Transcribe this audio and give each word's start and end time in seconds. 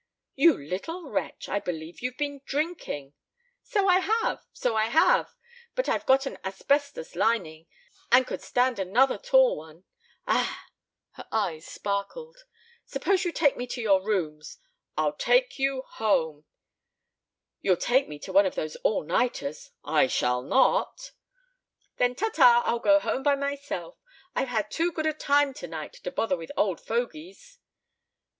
"You 0.33 0.57
little 0.57 1.11
wretch! 1.11 1.47
I 1.47 1.59
believe 1.59 2.01
you've 2.01 2.17
been 2.17 2.41
drinking." 2.43 3.13
"So 3.61 3.87
I 3.87 3.99
have! 3.99 4.43
So 4.51 4.75
I 4.75 4.85
have! 4.85 5.35
But 5.75 5.87
I've 5.87 6.07
got 6.07 6.25
an 6.25 6.39
asbestos 6.43 7.15
lining 7.15 7.67
and 8.11 8.25
could 8.25 8.41
stand 8.41 8.79
another 8.79 9.19
tall 9.19 9.55
one. 9.55 9.83
Ah!" 10.25 10.65
Her 11.11 11.27
eyes 11.31 11.67
sparkled. 11.67 12.45
"Suppose 12.83 13.25
you 13.25 13.31
take 13.31 13.57
me 13.57 13.67
to 13.67 13.79
your 13.79 14.03
rooms" 14.03 14.57
"I'll 14.97 15.13
take 15.13 15.59
you 15.59 15.83
home" 15.83 16.45
"You'll 17.61 17.77
take 17.77 18.09
me 18.09 18.17
to 18.21 18.33
one 18.33 18.47
of 18.47 18.55
those 18.55 18.75
all 18.77 19.03
nighters" 19.03 19.69
"I 19.99 20.07
shall 20.07 20.41
not." 20.41 21.11
"Then 21.97 22.15
ta! 22.15 22.29
ta! 22.31 22.63
I'll 22.65 22.79
go 22.79 22.99
home 22.99 23.21
by 23.21 23.35
myself. 23.35 23.99
I've 24.35 24.47
had 24.47 24.71
too 24.71 24.91
good 24.91 25.05
a 25.05 25.13
time 25.13 25.53
tonight 25.53 25.93
to 26.01 26.09
bother 26.09 26.37
with 26.37 26.51
old 26.57 26.81
fogies." 26.83 27.59